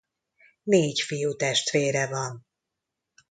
[0.63, 2.45] Négy fiútestvére van.